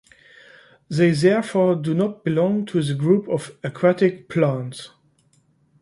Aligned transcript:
They 0.89 1.11
therefore 1.11 1.75
do 1.75 1.93
not 1.93 2.23
belong 2.23 2.65
to 2.65 2.81
the 2.81 2.95
group 2.95 3.29
of 3.29 3.55
aquatic 3.63 4.29
plants. 4.29 4.89